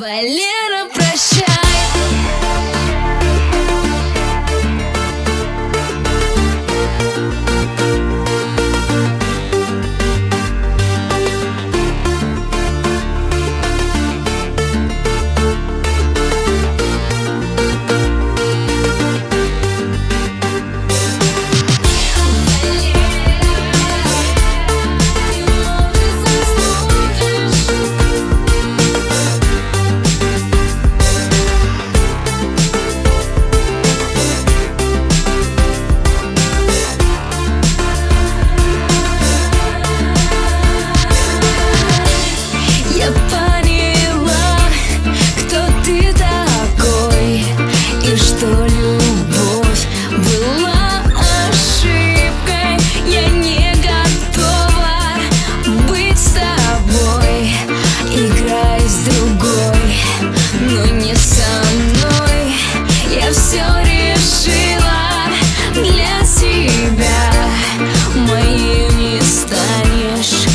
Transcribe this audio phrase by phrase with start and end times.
[0.00, 1.49] Валера, прощай
[63.50, 65.26] все решила
[65.74, 67.32] для себя
[68.14, 70.46] Моей не станешь.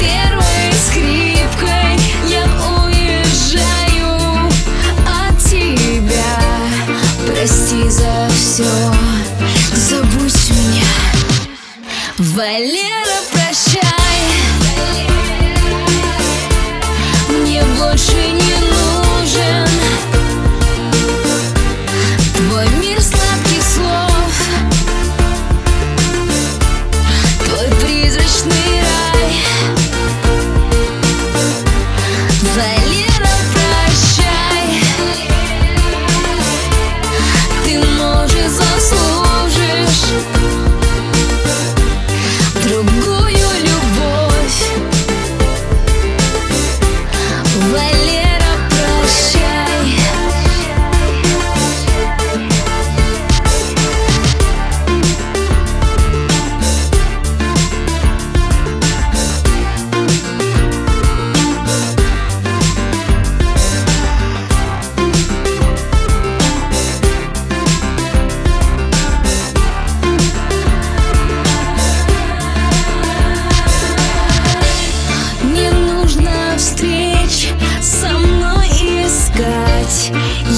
[0.00, 2.46] Первой скрипкой Я
[2.86, 4.48] уезжаю
[5.04, 6.38] от тебя.
[7.26, 8.64] Прости за все,
[9.74, 10.88] забудь меня.
[12.16, 12.77] Валера,
[32.56, 32.97] Валера,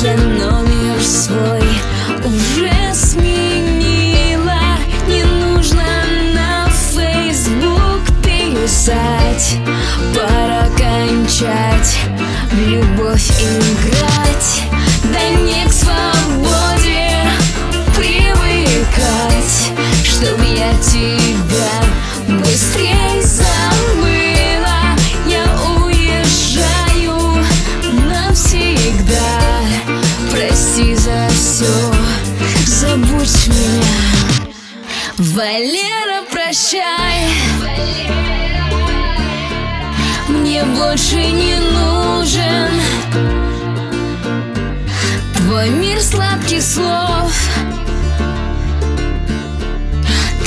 [0.02, 1.62] Я номер свой
[2.24, 4.58] уже сменила.
[5.06, 5.82] Не нужно
[6.34, 9.58] на Facebook писать.
[10.14, 11.98] Пора кончать.
[12.66, 13.59] Любовь играть
[35.20, 37.28] Валера, прощай.
[40.28, 42.70] Мне больше не нужен
[45.36, 47.34] Твой мир сладких слов.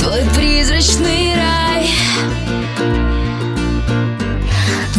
[0.00, 1.88] Твой призрачный рай.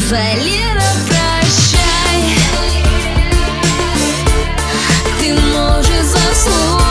[0.09, 2.23] Валера, прощай.
[5.19, 6.84] Ты можешь заслужить